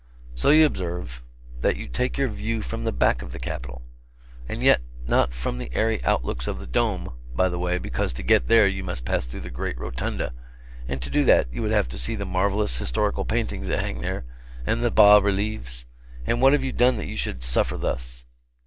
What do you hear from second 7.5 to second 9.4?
way, because to get there you must pass